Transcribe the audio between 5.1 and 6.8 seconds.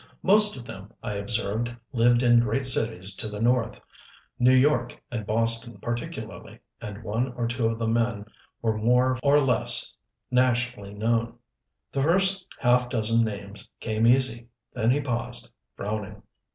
and Boston particularly,